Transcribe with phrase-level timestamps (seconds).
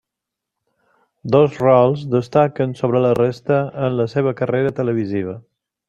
[1.35, 5.43] Dos rols destaquen sobre la resta en la seva carrera televisiva.